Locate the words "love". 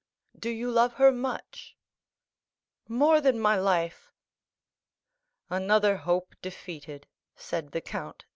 0.71-0.93